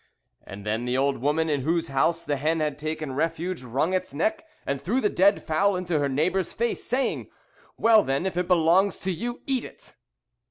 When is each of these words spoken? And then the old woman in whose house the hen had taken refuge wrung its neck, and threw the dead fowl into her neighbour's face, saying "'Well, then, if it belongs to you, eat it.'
And 0.43 0.65
then 0.65 0.85
the 0.85 0.97
old 0.97 1.19
woman 1.19 1.47
in 1.47 1.61
whose 1.61 1.89
house 1.89 2.25
the 2.25 2.37
hen 2.37 2.59
had 2.59 2.79
taken 2.79 3.13
refuge 3.13 3.61
wrung 3.61 3.93
its 3.93 4.15
neck, 4.15 4.47
and 4.65 4.81
threw 4.81 4.99
the 4.99 5.09
dead 5.11 5.43
fowl 5.43 5.75
into 5.75 5.99
her 5.99 6.09
neighbour's 6.09 6.53
face, 6.53 6.83
saying 6.83 7.29
"'Well, 7.77 8.01
then, 8.01 8.25
if 8.25 8.35
it 8.35 8.47
belongs 8.47 8.97
to 8.97 9.11
you, 9.11 9.41
eat 9.45 9.63
it.' 9.63 9.95